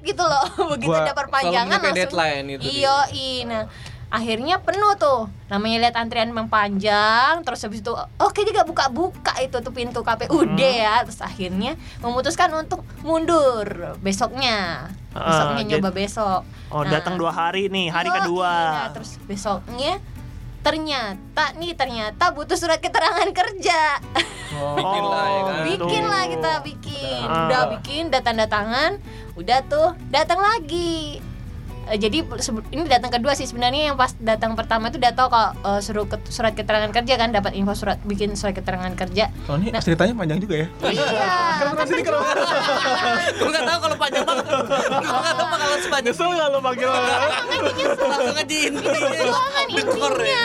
[0.07, 2.71] gitu loh Begitu Gua ada perpanjangan langsung deadline itu dia.
[2.71, 2.97] Iya
[3.45, 3.65] Nah
[4.07, 9.59] akhirnya penuh tuh namanya lihat antrian memang panjang terus habis itu oke juga buka-buka itu
[9.59, 10.79] tuh pintu KPUD Hmm.
[10.79, 13.67] ya terus akhirnya memutuskan untuk mundur
[13.99, 18.51] besoknya Ah, besoknya jadi- nyoba besok Oh, Nah, datang dua hari nih, hari Yoi, kedua.
[18.51, 19.99] Nah, terus besoknya
[20.61, 24.03] ternyata nih ternyata butuh surat keterangan kerja.
[24.51, 25.63] Bikin lah ya kan.
[25.67, 27.25] bikin lah kita bikin.
[27.27, 27.47] Ah.
[27.47, 28.91] Udah bikin udah tanda tangan,
[29.35, 31.19] udah tuh datang lagi.
[31.87, 32.19] Eh, jadi
[32.69, 36.05] ini datang kedua sih sebenarnya yang pas datang pertama itu udah tahu kalau eh, suruh
[36.05, 39.31] ket- surat keterangan kerja kan dapat info surat bikin surat keterangan kerja.
[39.47, 39.79] Oh, ini Nah.
[39.79, 40.69] ceritanya panjang juga ya.
[40.83, 41.07] Iya.
[41.61, 42.27] Kenapa sini kenapa?
[43.39, 44.45] Gue nggak tahu kalau panjang banget.
[45.05, 46.05] Gue nggak tahu bakalan sepanjang.
[46.07, 46.91] Nyesel nggak lo panggil?
[47.99, 48.79] Langsung aja ini.
[48.79, 50.39] Perjuangan intinya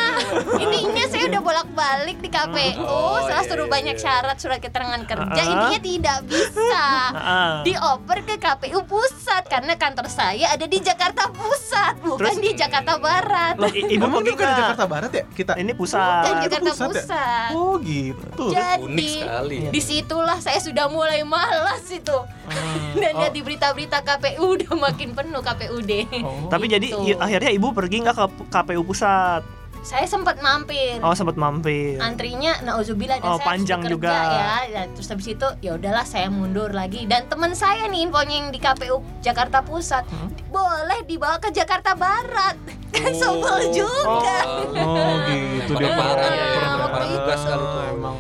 [0.58, 4.02] intinya saya udah bolak balik di KPU Oh, setelah iya, suruh iya, banyak iya.
[4.02, 5.46] syarat surat keterangan kerja Ah.
[5.48, 7.62] intinya tidak bisa Ah.
[7.62, 12.94] dioper ke KPU pusat karena kantor saya ada di Jakarta Pusat bukan Terus- di Jakarta
[12.96, 14.34] Barat Loh, ibu Emang bukan di?
[14.36, 15.24] Jakarta Barat ya?
[15.28, 15.54] Kita.
[15.56, 16.24] Ini bukan pusat.
[16.42, 17.04] Jakarta pusat ya?
[17.04, 18.46] Pusat Oh gitu.
[18.50, 19.58] jadi Unik sekali.
[19.70, 22.18] di situlah saya sudah mulai malas itu
[23.02, 25.92] dan lihat di berita-berita KPU udah makin penuh KPUD
[26.22, 26.48] Oh.
[26.48, 27.08] Tapi jadi Gitu.
[27.08, 29.42] i- akhirnya ibu pergi nggak ke KPU pusat?
[29.82, 31.98] Saya sempat mampir Oh, sempat mampir.
[31.98, 34.14] antrinya nauzubillah dan Oh, saya panjang juga.
[34.14, 38.36] ya dan terus habis itu ya udahlah saya mundur lagi dan teman saya nih infonya
[38.38, 40.30] yang di KPU Jakarta Pusat Hmm?
[40.48, 42.56] boleh dibawa ke Jakarta Barat
[42.94, 43.16] kan Oh.
[43.16, 44.38] sebel juga
[44.76, 46.30] Oh gitu dia Parah, parah.
[46.30, 46.60] ya, ya.
[46.60, 48.12] Nah, waktu Parah itu.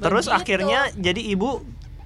[0.00, 0.36] Terus Begitu.
[0.36, 1.60] akhirnya jadi ibu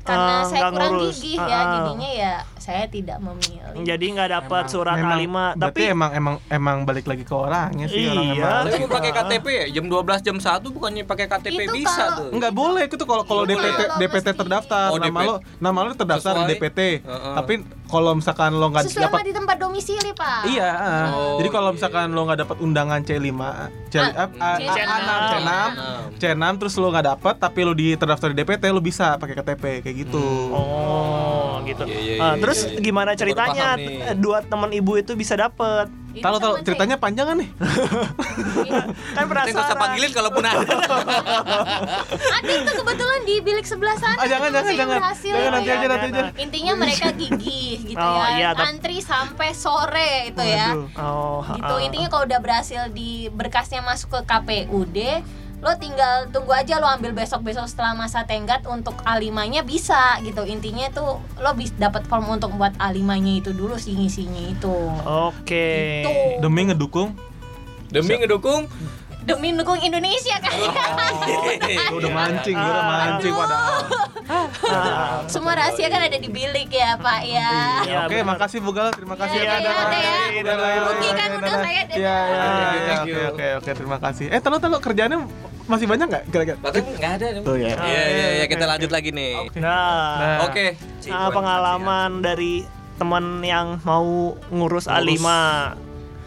[0.04, 1.16] karena eh, saya nggak kurang ngurus.
[1.16, 5.28] gigih Ah, ya jadinya ya saya tidak memilih Jadi nggak dapat Emang- surat memang- A5,
[5.50, 8.34] berarti tapi emang emang emang balik lagi ke orangnya sih orang Iya.
[8.36, 8.62] emang.
[8.64, 12.16] Tapi mau pakai KTP ya jam 12 jam 1 bukannya pakai KTP Itu bisa kalau-
[12.18, 12.28] tuh.
[12.30, 13.80] Enggak boleh itu kalau kalau Nggak DPT.
[13.98, 15.26] DPT terdaftar Oh, nama DPT.
[15.26, 16.52] lo nama lo terdaftar di Sesuai.
[16.54, 16.80] DPT.
[17.02, 17.34] Heeh.
[17.34, 17.54] Tapi
[17.85, 21.07] kalau misalkan lo nggak sesuai dapat di tempat domisili pak Iya, ah.
[21.12, 21.77] Oh, jadi kalau iya.
[21.77, 23.29] misalkan lo nggak dapat undangan C5,
[23.88, 24.79] C, Ah, ah, ah, C6.
[24.83, 25.51] A6, C6,
[26.18, 29.64] C6, terus lo nggak dapat tapi lo di terdaftar di DPT lo bisa pakai KTP
[29.85, 30.27] kayak gitu.
[30.51, 31.85] Oh, gitu.
[31.85, 32.81] Iya, iya, Ah, iya, terus iya.
[32.81, 33.77] gimana ceritanya
[34.14, 36.03] dua teman ibu itu bisa dapet?
[36.16, 37.48] Tahu tahu ceritanya panjang kan nih?
[39.14, 39.79] Kan Kita nggak usah penasaran.
[39.79, 40.66] panggilin kalaupun ada.
[42.37, 44.98] ada itu kebetulan di bilik sebelah sana Ah, jangan, jangan, jangan.
[44.98, 45.50] berhasil Jangan, ya.
[45.50, 46.22] nanti aja, nanti aja.
[46.37, 50.68] intinya mereka gigih gitu Oh, ya iya, antri sampai sore itu ya.
[50.96, 51.81] Oh, gitu ah.
[51.81, 54.98] intinya kalau udah berhasil di berkasnya masuk ke KPUD
[55.64, 60.44] lo tinggal tunggu aja lo ambil besok-besok setelah masa tenggat untuk A5-nya bisa gitu.
[60.44, 64.77] Intinya tuh lo bisa dapat form untuk buat A5-nya itu dulu sih ngisinya itu.
[65.09, 66.05] Oke.
[66.05, 67.16] Itu Demi ngedukung
[67.88, 68.68] Demi ngedukung
[69.24, 70.53] demi dukung Indonesia kan.
[70.53, 73.81] Lu udah mancing, lu udah mancing padahal.
[74.68, 77.53] Ah, Semua rahasia kan ada di bilik ya, Pak ya.
[77.85, 78.37] Iya, Oke, benar.
[78.37, 79.57] makasih Bu Gal, terima kasih Iya, ya.
[79.61, 80.42] iya, iya, iya.
[80.44, 81.83] Dadah, dadah, Rugi kan udah saya.
[81.88, 84.27] Iya, iya, iya, thank oke, oke, oke, terima kasih.
[84.29, 85.18] Eh, telo telo kerjaannya
[85.64, 86.57] masih banyak nggak kira-kira?
[86.59, 87.72] Bahkan nggak ada Oh ya.
[87.74, 90.38] Iya iya iya kita lanjut lagi nih Nah, Nah.
[90.44, 95.18] Oke nah, pengalaman dari teman yang mau ngurus A5.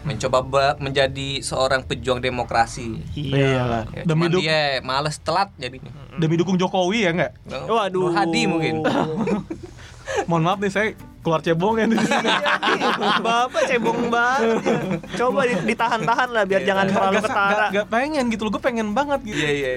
[0.04, 3.60] Mencoba ba- menjadi seorang pejuang demokrasi Iya.
[3.62, 3.84] lah.
[3.92, 7.32] Ya, Demi, dia males telat jadinya demi dukung Jokowi ya nggak?
[7.68, 8.08] Waduh.
[8.08, 8.88] Nur Hadi mungkin
[10.30, 10.88] Mohon maaf nih saya
[11.28, 12.30] keluar cebongnya di sini.
[13.20, 14.64] Bapak cebong banget.
[14.64, 14.80] ya.
[15.20, 17.52] Coba di- ditahan-tahan lah biar jangan terlalu ketara.
[17.52, 19.36] gak, gak pengen gitu loh, gue pengen banget gitu.
[19.38, 19.72] Iya iya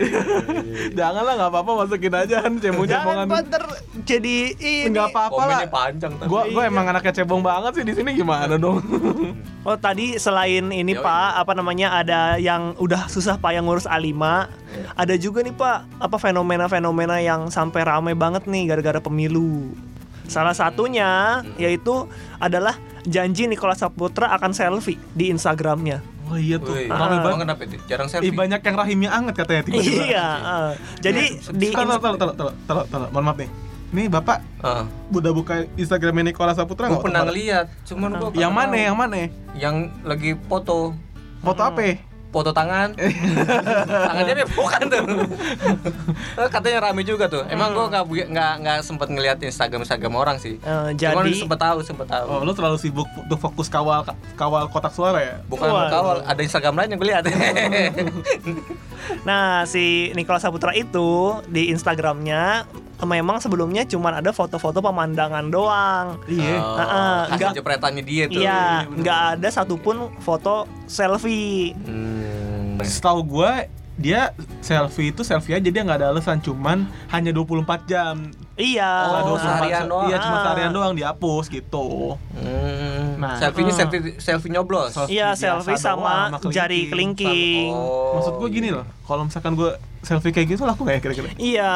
[0.94, 3.26] Jangan lah, nggak apa-apa masukin aja kan Jangan cebong-cebongan.
[3.26, 3.62] banter
[4.06, 4.94] jadi ini.
[4.94, 5.58] Nggak apa-apa lah.
[5.66, 8.78] Panjang Gue gue emang anaknya cebong banget sih di sini gimana dong?
[9.60, 11.04] Oh tadi selain ini Yoi.
[11.04, 14.16] Pak, apa namanya ada yang udah susah Pak yang ngurus A5
[14.96, 19.76] Ada juga nih Pak, apa fenomena-fenomena yang sampai rame banget nih gara-gara pemilu
[20.30, 22.06] Salah satunya yaitu
[22.38, 25.98] adalah janji Nikola Saputra akan selfie di Instagramnya
[26.30, 27.18] Oh iya tuh, Wih, Ah.
[27.18, 27.42] banget.
[27.42, 27.76] Kenapa itu?
[27.90, 30.02] Jarang Ih, selfie banyak yang rahimnya anget katanya tiba-tiba.
[30.06, 30.70] Iya, eh.
[31.02, 33.50] jadi di Tolong, tolong, tolong, tolong, tolong, mohon maaf nih.
[33.90, 37.02] Nih bapak Ah, udah buka Instagramnya Nikola Saputra Gua nggak?
[37.02, 37.34] pernah Bapak?
[37.34, 38.74] ngeliat Cuman gua Yang mana?
[38.78, 39.16] Yang mana?
[39.58, 40.94] Yang lagi foto
[41.42, 42.09] Foto apa?
[42.30, 42.94] Foto tangan
[44.06, 45.02] tangannya dia bukan tuh
[46.32, 50.36] Eh, katanya rame juga tuh emang gua nggak nggak nggak sempet ngeliat instagram instagram orang
[50.36, 54.06] sih Eh, cuman jadi sempet tahu sempet tahu Oh, lu terlalu sibuk untuk fokus kawal
[54.34, 55.34] kawal kotak suara ya?
[55.44, 57.24] bukan kawal ada instagram lain yang gue lihat
[59.20, 61.08] Nah, si Nikola Saputra itu
[61.46, 62.64] di Instagramnya
[63.00, 66.20] memang sebelumnya cuma ada foto-foto pemandangan doang.
[66.26, 66.52] Iya.
[66.54, 71.72] Oh, Heeh, hasil nggak- jepretannya dia tuh Iya, nggak ada satupun foto selfie.
[71.80, 72.19] Hmm.
[72.82, 78.32] Setahu gua dia selfie itu selfie aja dia nggak ada alasan cuman hanya 24 jam.
[78.54, 78.92] Iya.
[79.26, 80.06] Oh, 24 seharian doang.
[80.06, 82.16] Iya, cuma seharian doang dihapus gitu.
[82.32, 83.20] Hmm.
[83.20, 83.36] Nah.
[83.36, 83.78] selfie ini Hmm.
[83.78, 86.52] selfie selfie nyoblos Selfie Iya, selfie sama sama kelingking.
[86.54, 87.68] jari kelingking.
[87.68, 91.28] Oh, Maksud gua gini loh, kalau misalkan gua selfie kayak gitu laku nggak ya kira-kira?
[91.36, 91.74] Iya.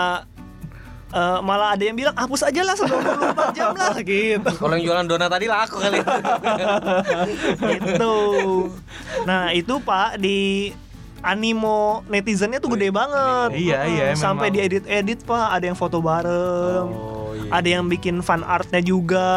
[1.13, 4.51] Eh, malah ada yang bilang hapus aja lah sebelum 24 jam lah gitu.
[4.51, 6.01] kalau yang jualan donat tadi laku kali
[7.71, 8.17] gitu.
[9.23, 10.73] Nah, itu Pak di
[11.25, 13.51] animo netizennya tuh gede banget.
[13.53, 14.57] Iya, iya, Mm, Sampai memang.
[14.61, 16.87] diedit-edit Pak, ada yang foto bareng.
[16.87, 17.49] oh, iya.
[17.51, 19.29] Ada yang bikin fan artnya juga.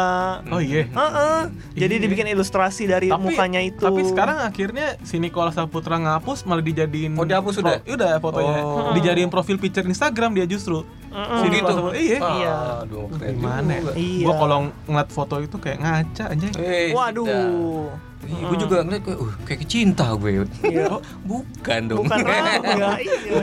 [0.46, 0.84] Oh iya.
[0.86, 1.40] Heeh.
[1.74, 2.02] Jadi Iya.
[2.02, 3.80] dibikin ilustrasi dari mukanya itu.
[3.80, 7.78] Tapi sekarang akhirnya si Nikola Saputra ngapus malah dijadiin Oh, dihapus pro- udah?
[7.86, 8.60] Udah fotonya.
[8.60, 8.92] Oh.
[8.92, 10.84] Dijadiin profil picture Instagram dia justru.
[11.08, 11.24] Mm-mm.
[11.26, 11.68] Oh, Si gitu?
[11.70, 12.18] Saputra- Iya.
[12.18, 12.54] Iya.
[12.82, 13.92] Aduh, keren Gimana ya?
[13.94, 14.24] Iya.
[14.24, 16.50] Gua kalau ngeliat foto itu kayak ngaca anjay.
[16.54, 17.92] Eh, Waduh.
[18.26, 20.42] Ih, gue juga ngeliat kayak, uh, kayak cinta gue.
[20.66, 20.90] Iya.
[20.90, 21.00] Oh,
[21.30, 22.04] bukan dong.
[22.04, 23.38] Bukan enggak, iya.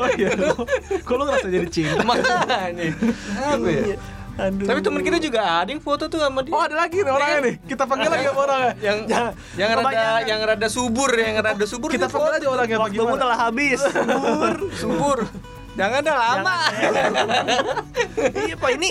[0.00, 0.30] oh iya.
[1.04, 2.00] Kok lu ngerasa jadi cinta?
[2.08, 2.88] Makanya.
[3.36, 3.82] Apa ya?
[3.92, 3.96] Iya.
[4.32, 4.64] Aduh.
[4.64, 6.56] Tapi temen kita juga ada yang foto tuh sama dia.
[6.56, 7.54] Oh ada lagi nih orangnya nih.
[7.68, 8.72] Kita panggil lagi orangnya.
[8.80, 8.98] yang
[9.60, 10.22] yang rada kebanyakan.
[10.24, 11.88] yang rada subur, yang rada subur.
[11.92, 13.22] Kita panggil aja orangnya waktumu gimana?
[13.28, 13.80] telah habis.
[13.84, 15.18] subur, subur.
[15.72, 16.56] Jangan dah lama.
[18.44, 18.90] iya, Pak, ini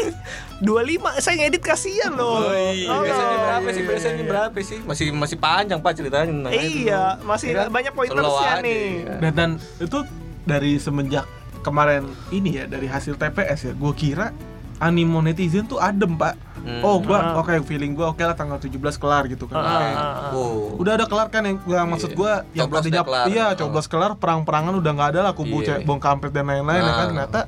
[0.66, 2.42] 25 saya ngedit kasihan loh.
[2.42, 2.90] Oh, iya.
[2.90, 3.82] Oh, Biasanya iya, berapa iya, sih?
[3.82, 4.30] iya, Biasanya iya.
[4.30, 4.78] berapa sih?
[4.82, 6.34] Masih masih panjang Pak ceritanya.
[6.34, 6.90] Nah, itu.
[6.90, 8.82] Iya, masih Ya banyak pointersnya nih.
[9.06, 9.16] ya.
[9.22, 9.98] Dan, dan itu
[10.42, 11.26] dari semenjak
[11.62, 14.34] kemarin ini ya dari hasil TPS ya, gue kira
[14.82, 16.34] animo netizen tuh adem pak.
[16.58, 16.82] Hmm.
[16.82, 17.34] Oh gua Ah.
[17.38, 19.58] oke feeling gua oke lah tanggal 17 kelar gitu kan.
[19.58, 19.88] Ah, Oke.
[19.88, 20.30] ah.
[20.32, 20.78] Oh.
[20.78, 22.18] Udah ada kelar kan yang, yang maksud Iya.
[22.18, 23.26] gua yang Coblos tadinya udah kelar.
[23.28, 23.54] iya Oh.
[23.56, 25.78] coblos kelar perang-perangan udah nggak ada lah kubu Iya.
[25.78, 27.42] cek bong kampret dan lain-lain ya kan ternyata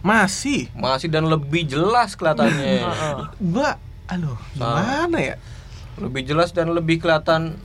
[0.00, 2.84] masih Masih dan lebih jelas kelihatannya.
[3.52, 5.36] Gua aduh gimana ya
[5.96, 7.60] lebih jelas dan lebih kelihatan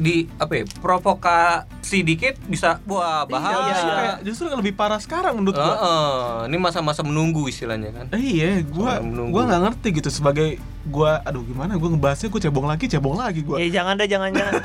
[0.00, 5.36] di apa ya provokasi dikit bisa wah Iya, bahaya justru, kayak, justru lebih parah sekarang
[5.36, 10.08] menurut gua Heeh, ini masa-masa menunggu istilahnya kan Eh, iya, gua gua nggak ngerti gitu
[10.08, 13.56] sebagai gua aduh gimana gua ngebahasnya gua cebong lagi cebong lagi gua.
[13.56, 14.52] Ya jangan deh, jangan jangan.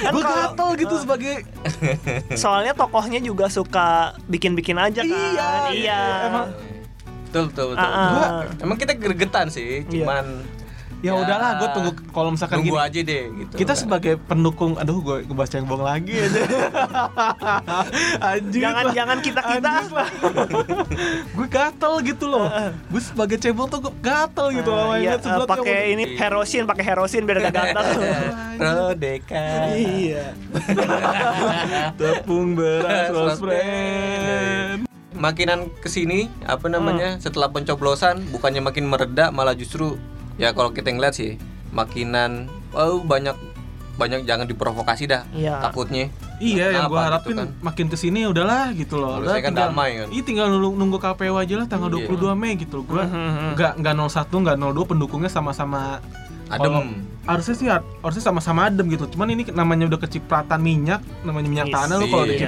[0.00, 1.34] Kan gua gatel gitu sebagai
[2.34, 3.88] soalnya tokohnya juga suka
[4.26, 5.12] bikin-bikin aja kan.
[5.28, 6.00] Iya, iya.
[6.26, 6.48] emang
[7.28, 8.08] betul betul betul Ah, ah.
[8.10, 10.06] Gua- emang kita gregetan sih Iya.
[10.98, 13.54] Cuman ya udahlah gue tunggu kalau misalkan Tunggu gini aja deh gitu.
[13.54, 16.40] kita sebagai pendukung aduh gue ngebahas cembong lagi aja
[18.28, 18.92] anjing Jangan lah.
[18.92, 19.70] jangan kita kita.
[19.88, 20.08] Lah
[21.36, 22.46] gue gatel gitu loh
[22.84, 26.62] gue sebagai cembong tuh gue gatel gitu loh Iya, Ingat sebelah eh, pakai ini herosin,
[26.64, 27.84] pakai herosin biar gak gatal.
[28.58, 29.44] Rodeka.
[29.70, 30.34] iya.
[31.94, 34.80] tepung beras rose brand
[35.10, 37.20] Makinan ke sini apa namanya Hmm.
[37.20, 39.98] setelah pencoblosan bukannya makin mereda malah justru
[40.38, 41.34] ya kalau kita ngeliat sih
[41.70, 43.34] makinan oh banyak
[43.94, 45.58] banyak jangan diprovokasi dah Iya.
[45.60, 46.06] takutnya
[46.38, 47.48] Iya, yang gue Kenapa harapin gitu kan?
[47.60, 49.10] makin ke sini udahlah gitu loh.
[49.12, 50.08] Kalau Udah saya kan tinggal- damai kan.
[50.08, 52.06] Iya, tinggal nunggu, nunggu KPU aja lah tanggal Iya.
[52.06, 52.78] 22 Mei gitu.
[52.80, 53.58] Gue Mhm.
[53.58, 55.98] nggak nggak 01 nggak 02 pendukungnya sama-sama
[56.46, 56.86] adem Kalau-
[57.26, 59.10] harusnya sih har- harusnya sama-sama adem gitu.
[59.10, 61.74] Cuman ini namanya udah kecipratan minyak, namanya minyak Yes.
[61.74, 62.38] tanah lu kalau Iya.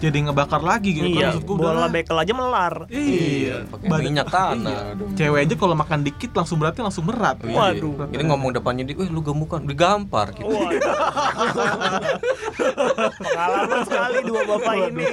[0.00, 1.06] Jadi ngebakar lagi gitu.
[1.06, 1.88] Iya, Maksud gua bola udahlah.
[1.92, 2.74] bekel aja melar.
[2.88, 5.06] Iya, pakai Badan- minyak tanah Iya.
[5.14, 7.36] Cewek aja kalau makan dikit langsung berarti langsung berat.
[7.40, 7.52] Iya.
[7.52, 8.08] Waduh.
[8.08, 10.48] Ini ngomong depannya di, wih lu gemukan, digampar gitu.
[10.48, 10.70] Wah.
[13.20, 15.06] Pengalaman sekali dua bapak ini.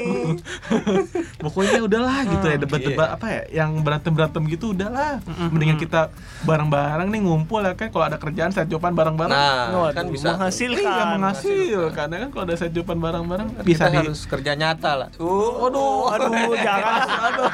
[1.38, 3.16] Pokoknya udahlah gitu ya Hmm, debat-debat iya.
[3.16, 5.22] apa ya yang berantem-berantem gitu udahlah.
[5.48, 6.10] Mendingan kita
[6.44, 9.30] bareng-bareng nih ngumpul ya kan kalau ada kerjaan saya jopan bareng-bareng.
[9.30, 10.34] Nah, Waduh, kan bisa.
[10.34, 10.82] menghasilkan.
[10.82, 15.10] Iya menghasilkan ya kan kalau ada sejupan bareng-bareng Kita bisa di harus kerja nyata lah.
[15.16, 17.52] Uh, Aduh, aduh, jangan, aduh.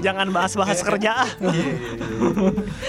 [0.00, 1.22] jangan bahas-bahas kerja.
[1.22, 1.30] ah.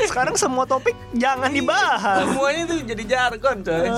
[0.05, 2.25] Sekarang semua topik jangan dibahas.
[2.25, 3.89] Semuanya tuh jadi jargon, coy.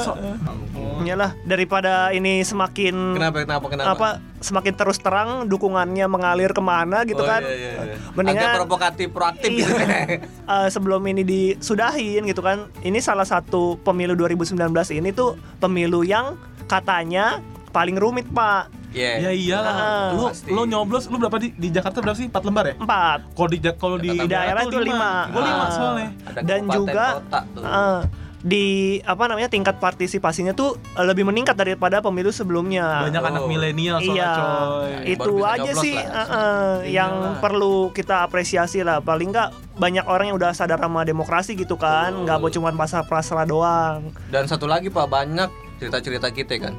[1.03, 3.89] Iyalah, daripada ini semakin Kenapa kenapa kenapa?
[3.91, 7.41] apa semakin terus terang dukungannya mengalir ke mana gitu Oh, kan.
[7.41, 7.95] iya, iya, iya.
[8.11, 9.59] Mendingan- Agak provokatif, proaktif Iya.
[9.59, 9.73] gitu.
[10.51, 12.67] Eh, sebelum ini disudahin gitu kan.
[12.79, 14.57] Ini salah satu pemilu 2019
[14.91, 16.35] ini tuh pemilu yang
[16.65, 18.67] katanya paling rumit, Pak.
[18.91, 19.11] Iya.
[19.21, 19.71] Ya iyalah.
[19.71, 20.51] Ah, lu pasti.
[20.51, 22.27] lu nyoblos lu berapa di, di Jakarta berapa sih?
[22.27, 22.75] 4 lembar ya?
[22.75, 23.19] Empat.
[23.31, 25.31] Kalau di kalau di, Di daerah itu lima.
[25.31, 25.69] Gua 5 Ah.
[25.69, 26.09] soalnya.
[26.25, 27.63] Ada Dan juga kota tuh.
[27.63, 27.99] eh,
[28.41, 28.65] di
[29.01, 33.05] apa namanya tingkat partisipasinya tuh eh, lebih meningkat daripada pemilu sebelumnya.
[33.05, 33.47] Banyak anak Oh.
[33.47, 34.91] milenial soalnya Iya, coy.
[35.07, 36.25] itu aja sih lah.
[36.27, 37.39] eh, yang Iyalah.
[37.39, 38.97] perlu kita apresiasi lah.
[38.99, 43.01] Paling nggak banyak orang yang udah sadar sama demokrasi gitu kan, nggak mau cuma pasar
[43.03, 44.09] pasrah doang.
[44.27, 45.49] Dan satu lagi Pak, banyak
[45.81, 46.73] cerita-cerita kita kan.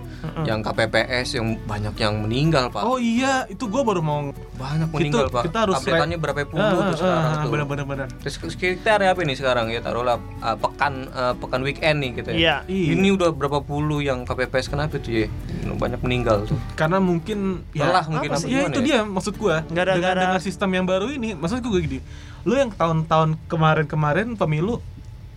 [0.47, 2.87] Yang KPPS yang banyak yang meninggal, Pak.
[2.87, 5.51] Oh iya, itu gua baru mau Banyak meninggal, Pak.
[5.51, 7.51] kita harus Update-annya berapa puluh Ah, tuh ah, sekarang ah, tuh.
[7.51, 8.07] bener bener bener.
[8.23, 12.37] Terus sekitar apa ini sekarang ya taruhlah uh, pekan uh, pekan weekend nih gitu ya.
[12.39, 12.57] Iya.
[12.71, 12.91] Iya.
[12.95, 15.29] Ini udah berapa puluh yang KPPS kenapa tuh ya?
[15.67, 16.55] Banyak meninggal tuh.
[16.79, 18.55] Karena mungkin ya Lelah mungkin apa apa sih?
[18.55, 19.67] Ya itu dia maksud gua.
[19.67, 21.99] Gara-gara- Dengan, dengan sistem yang baru ini, maksud gua gini.
[22.47, 24.79] Lu yang tahun-tahun kemarin-kemarin pemilu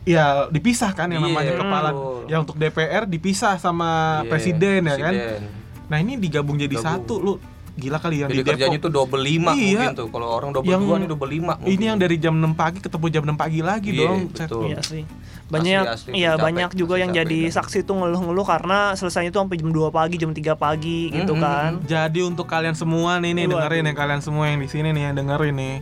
[0.06, 2.18] ya dipisah kan yang Iya, namanya kepala betul.
[2.28, 3.90] yang untuk DPR dipisah sama
[4.22, 5.12] Iya, presiden ya kan.
[5.12, 5.42] presiden.
[5.86, 6.86] Nah, ini digabung jadi Gabung.
[6.88, 7.34] satu lu
[7.76, 8.52] gila kali yang Jadi di Depok.
[8.56, 9.60] kerjanya tuh double lima Iya.
[9.84, 10.08] mungkin tuh.
[10.08, 11.54] Kalau orang double Yang- dua nih double lima.
[11.60, 14.20] Ini yang dari jam 6 pagi ketemu jam 6 pagi lagi Iya, dong.
[14.32, 14.64] betul.
[14.66, 15.04] Iya sih.
[15.46, 17.54] Banyak asli, iya capek, banyak juga asli yang capek jadi kan.
[17.60, 21.42] saksi tuh ngeluh-ngeluh karena selesainya tuh sampai jam 2 pagi, jam 3 pagi gitu Mhm.
[21.42, 21.72] kan.
[21.84, 25.16] Jadi untuk kalian semua nih nih dengerin ya kalian semua yang di sini nih yang
[25.16, 25.76] dengerin nih.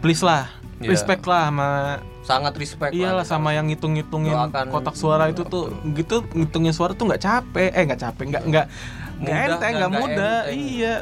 [0.00, 0.48] Please lah,
[0.80, 0.90] Iya.
[0.90, 1.68] respect lah sama
[2.20, 2.92] Sangat respect.
[2.92, 3.26] Iyalah lah.
[3.26, 4.32] sama yang ngitung-ngitungin
[4.70, 8.66] kotak suara itu tuh gitu ngitungin suara tuh nggak capek eh nggak capek nggak nggak
[9.20, 10.56] nggak enteng nggak mudah enteng.
[10.56, 10.94] iya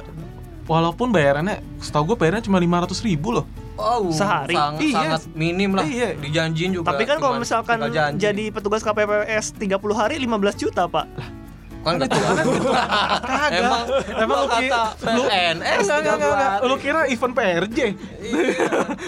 [0.64, 3.46] walaupun bayarannya setahu gue bayarannya cuma 500 ribu loh
[3.78, 4.58] Oh, Sehari?
[4.58, 4.98] Sangat, Iya.
[4.98, 5.86] sangat minim lah.
[5.86, 6.18] Iya.
[6.18, 6.90] Dijanjiin juga.
[6.90, 7.78] Tapi kan kalau misalkan
[8.18, 11.06] jadi petugas KPPS 30 hari 15 juta, Pak.
[11.86, 12.52] Kan nggak tahu.
[13.22, 13.50] kagak.
[13.54, 13.82] Emang
[14.18, 14.82] emang lu kata
[15.14, 16.52] lu PNS enggak enggak enggak, enggak.
[16.62, 17.78] 30 lu kira event PRJ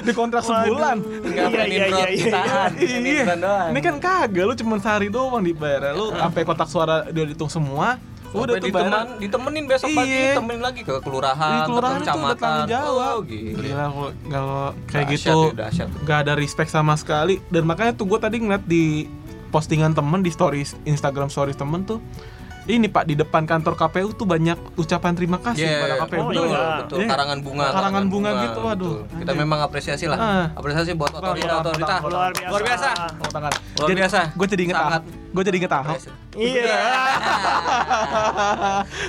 [0.07, 0.97] di kontrak sebulan?
[1.27, 2.07] Iya, iya, iya, iya.
[2.79, 3.25] iya.
[3.71, 7.99] ini kan kagak lu cuma sehari doang dibayar lu sampai kotak suara dia dihitung semua
[8.31, 10.39] udah tuh ditemen, bayar ditemenin besok pagi, Iya.
[10.39, 12.63] temenin lagi ke kelurahan, di ke kelurahan udah kecamatan.
[12.71, 13.11] jawab.
[13.11, 13.59] Oh, gila.
[13.59, 13.87] gila
[14.31, 17.43] kalau kayak gitu ya, nggak ada respect sama sekali.
[17.51, 19.11] Dan makanya tuh gue tadi ngeliat di
[19.51, 21.99] postingan temen di stories Instagram stories temen tuh
[22.67, 26.25] ini pak di depan kantor KPU tuh banyak ucapan terima kasih Iya, kepada KPU Oh,
[26.29, 26.61] betul, iya.
[26.79, 26.97] betul.
[26.99, 27.07] Iya.
[27.09, 28.95] Karangan bunga, Karangan bunga gitu, waduh.
[29.01, 29.17] betul.
[29.17, 29.41] Kita Anjir.
[29.41, 30.19] memang apresiasi lah.
[30.19, 30.45] Ah.
[30.53, 31.95] Apresiasi buat otorita, otorita.
[32.03, 32.47] Luar biasa.
[32.47, 32.89] Luar biasa.
[33.79, 34.19] Luar biasa.
[34.35, 35.03] Gue jadi inget Sangat.
[35.03, 35.31] Ahok.
[35.31, 35.99] Gue jadi inget Ahok.
[36.31, 36.71] Iya.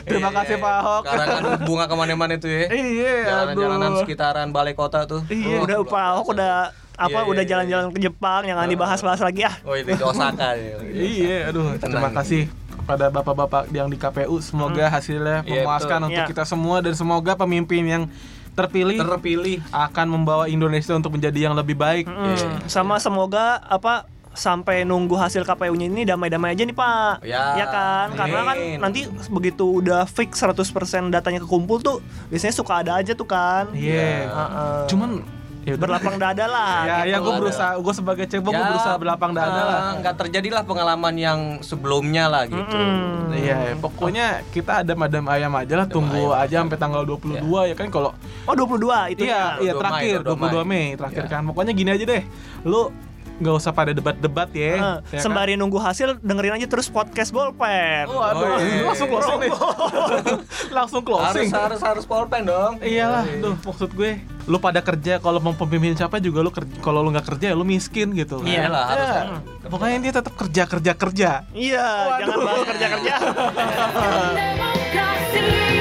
[0.07, 1.01] Terima Iya, kasih Pak Ahok.
[1.05, 2.65] Karangan bunga ke mana-mana tuh ya.
[2.67, 5.21] Iya, Jalanan-jalanan sekitaran balai kota tuh.
[5.27, 5.59] Iya.
[5.59, 6.53] Oh, udah Pak Ahok udah
[6.91, 7.49] apa Iya, iya, udah iya.
[7.49, 9.55] jalan-jalan ke Jepang jangan dibahas-bahas lagi ah.
[9.63, 10.75] Oh itu di Osaka ya.
[10.85, 11.75] Iya, aduh.
[11.75, 12.45] Terima kasih
[12.91, 14.43] kepada bapak-bapak yang di KPU.
[14.43, 16.07] Semoga hasilnya Iya, memuaskan betul.
[16.09, 16.29] untuk Iya.
[16.29, 18.03] kita semua dan semoga pemimpin yang
[18.51, 19.63] terpilih Terpilih.
[19.71, 22.03] akan membawa Indonesia untuk menjadi yang lebih baik.
[22.03, 22.67] Hmm, Iya.
[22.67, 27.23] sama semoga apa sampai nunggu hasil KPU-nya ini damai-damai aja nih Pak.
[27.23, 28.07] Ya, kan?
[28.11, 28.79] Karena kan amin.
[28.79, 30.71] nanti begitu udah fix 100%
[31.07, 33.71] datanya kekumpul tuh biasanya suka ada aja tuh kan.
[33.71, 34.27] Iya.
[34.27, 34.79] Heeh.
[34.87, 35.23] Cuman
[35.61, 35.83] Ya udah.
[35.85, 36.73] berlapang dada lah.
[36.81, 37.11] ya gitu.
[37.13, 41.13] ya gue berusaha gue sebagai cebong gue berusaha berlapang dada eh, lah nggak terjadilah pengalaman
[41.13, 43.29] yang sebelumnya lah gitu Mm-mm.
[43.31, 47.75] Iya, pokoknya kita ada madam ayam aja lah, tunggu ayam aja sampai tanggal 22 ya
[47.77, 48.11] kan kalau
[48.43, 51.31] Oh 22 itu iya, iya 22 terakhir Mei, 22 Mei, terakhir Iya.
[51.31, 51.41] kan.
[51.45, 52.23] Pokoknya gini aja deh.
[52.65, 52.89] Lu
[53.41, 54.61] nggak usah pada debat-debat ya.
[54.61, 55.19] Eh, ya kan?
[55.19, 58.05] sembari nunggu hasil dengerin aja terus podcast bolpen.
[58.05, 58.85] Oh, aduh, Oh, iya.
[58.85, 59.51] langsung closing nih.
[60.77, 61.49] langsung harus closing.
[61.49, 66.17] harus harus polpen dong Iyalah, duh maksud gue lu pada kerja kalau mau pemimpin siapa
[66.17, 68.41] juga lu kerja kalau lu nggak kerja ya lu miskin gitu.
[68.41, 68.69] Iya.
[68.69, 69.09] Iyalah, harus
[69.61, 71.29] Ya, pokoknya dia tetap kerja kerja kerja.
[71.51, 71.87] Iya,
[72.19, 73.13] jangan bahas kerja-kerja.
[74.37, 75.80] Never